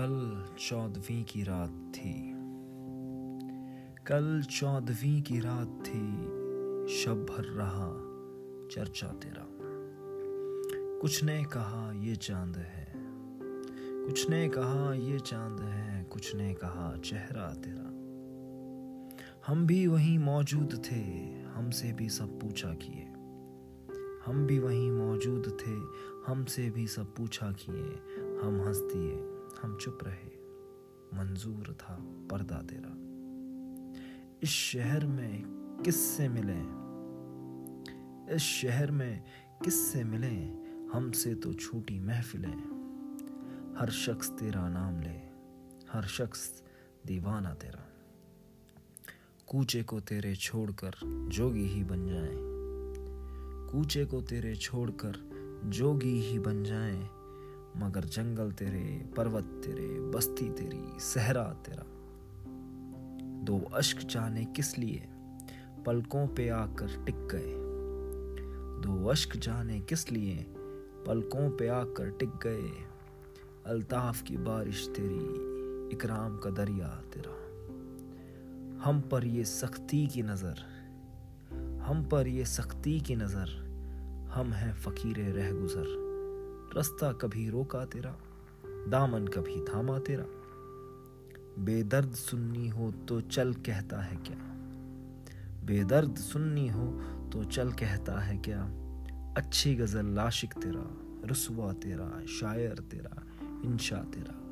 चौदहवीं 0.00 1.24
की 1.24 1.42
रात 1.42 1.92
थी। 1.94 2.32
कल 4.06 4.42
चौदहवीं 4.42 5.22
की 5.22 5.40
रात 5.40 5.66
थी। 5.66 6.16
शब 6.94 7.26
भर 7.30 7.44
रहा 7.44 7.94
चर्चा 8.70 9.06
तेरा। 9.06 9.46
कुछ 11.00 11.24
ने 11.24 11.44
कहा 11.44 11.92
ये 11.92 12.16
चाँद 12.16 12.56
है। 12.56 12.92
कुछ 14.06 14.30
ने 14.30 14.48
कहा 14.48 14.94
ये 14.94 15.18
चाँद 15.18 15.60
है। 15.60 16.04
कुछ 16.04 16.34
ने 16.34 16.54
कहा 16.54 16.96
चेहरा 17.04 17.54
तेरा। 17.54 17.88
हम 19.46 19.66
भी 19.66 19.86
वहीं 19.86 20.18
मौजूद 20.18 20.82
थे। 20.92 21.32
हमसे 21.42 21.92
भी 21.92 22.08
सब 22.08 22.40
पूछा 22.40 22.74
किए। 22.74 23.04
हम 24.26 24.46
भी 24.46 24.58
वहीं 24.58 24.90
मौजूद 24.90 25.58
थे। 25.60 25.76
हमसे 26.32 26.70
भी 26.70 26.86
सब 26.86 27.14
पूछा 27.14 27.52
किए। 27.52 28.00
हम 28.42 28.62
हंस 28.66 28.78
दिए। 28.78 29.37
हम 29.62 29.76
चुप 29.76 29.98
रहे। 30.02 30.38
मंजूर 31.16 31.76
था 31.80 31.98
पर्दा 32.00 32.62
तेरा। 32.62 33.08
इस 34.42 34.48
शहर 34.48 35.06
में 35.06 35.42
किससे 35.84 36.28
मिले? 36.28 36.88
इस 38.34 38.42
शहर 38.42 38.90
में 38.90 39.24
किससे 39.64 40.04
मिले? 40.04 40.68
हमसे 40.92 41.34
तो 41.34 41.52
छोटी 41.52 42.00
महफिलें। 42.00 42.78
हर 43.78 43.90
शख्स 43.90 44.30
तेरा 44.30 44.68
नाम 44.68 45.00
ले। 45.00 45.28
हर 45.92 46.02
शख्स 46.02 46.62
दीवाना 47.06 47.54
तेरा। 47.54 47.88
कूचे 49.46 49.82
को 49.82 50.00
तेरे 50.00 50.36
छोड़कर 50.36 50.92
जोगी 51.28 51.66
ही 51.66 51.84
बन 51.84 52.06
जाए। 52.06 52.34
कूचे 53.72 54.04
को 54.04 54.20
तेरे 54.20 54.56
छोड़कर 54.56 55.30
जोगी 55.64 56.20
ही 56.20 56.38
बन 56.38 56.64
जाए। 56.64 57.17
मगर 57.88 58.04
जंगल 58.04 58.50
तेरे, 58.50 59.10
पर्वत 59.16 59.44
तेरे, 59.44 60.00
बस्ती 60.00 60.48
तेरी, 60.50 61.00
सहरा 61.00 61.42
तेरा। 61.42 61.84
दो 63.44 63.58
अश्क 63.74 63.98
जाने 63.98 64.44
किस 64.44 64.78
लिए 64.78 65.08
पलकों 65.86 66.26
पे 66.28 66.48
आकर 66.48 67.04
टिक 67.04 67.14
गए। 67.14 67.54
दो 68.82 69.08
अश्क 69.08 69.36
जाने 69.36 69.80
किस 69.80 70.12
लिए 70.12 70.46
पलकों 71.06 71.50
पे 71.50 71.68
आकर 71.68 72.10
टिक 72.10 72.28
गए। 72.28 72.70
अल्ताफ 73.66 74.22
की 74.22 74.36
बारिश 74.36 74.88
तेरी, 74.88 75.24
इकराम 75.96 76.38
का 76.38 76.50
दरिया 76.50 76.88
तेरा। 77.14 77.36
हम 78.84 79.00
पर 79.00 79.24
ये 79.24 79.44
सख्ती 79.44 80.06
की 80.06 80.22
नज़र, 80.22 80.60
हम 81.82 82.08
पर 82.12 82.28
ये 82.28 82.44
सख्ती 82.44 83.00
की 83.00 83.16
नज़र, 83.16 83.48
हम 84.34 84.52
हैं 84.52 84.74
फ़कीर 84.74 85.18
रह 85.18 85.52
गुज़र। 85.52 86.07
रास्ता 86.76 87.12
कभी 87.12 87.50
रोका 87.50 87.84
तेरा, 87.84 88.16
दामन 88.88 89.26
कभी 89.26 89.60
थामा 89.60 89.98
तेरा। 89.98 90.24
बेदर्द 91.64 92.12
सुननी 92.12 92.68
हो 92.68 92.90
तो 92.90 93.20
चल 93.20 93.54
कहता 93.54 94.00
है 94.00 94.16
क्या? 94.16 94.36
बेदर्द 95.66 96.16
सुननी 96.16 96.68
हो 96.68 96.86
तो 97.32 97.44
चल 97.44 97.72
कहता 97.72 98.20
है 98.20 98.38
क्या? 98.38 98.62
अच्छी 99.36 99.74
गज़ल 99.74 100.06
लाशिक 100.06 100.52
तेरा 100.52 100.96
रसुआ 101.24 101.72
तेरा, 101.72 102.26
शायर 102.26 102.78
तेरा, 102.78 103.22
इंशा 103.64 103.96
तेरा। 103.96 104.47